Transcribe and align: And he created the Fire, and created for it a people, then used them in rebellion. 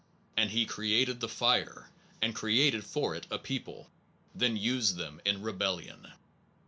And 0.35 0.49
he 0.49 0.65
created 0.65 1.19
the 1.19 1.29
Fire, 1.29 1.91
and 2.23 2.33
created 2.33 2.83
for 2.83 3.13
it 3.13 3.27
a 3.29 3.37
people, 3.37 3.91
then 4.33 4.57
used 4.57 4.95
them 4.95 5.21
in 5.25 5.43
rebellion. 5.43 6.11